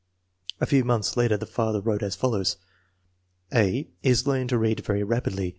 A 0.59 0.65
few 0.65 0.83
months 0.83 1.15
later 1.15 1.37
the 1.37 1.45
father 1.45 1.79
wrote 1.79 2.01
as 2.01 2.15
follows:" 2.15 2.57
A. 3.53 3.87
is 4.01 4.25
learning 4.25 4.47
to 4.47 4.57
read 4.57 4.79
very 4.79 5.03
rapidly. 5.03 5.49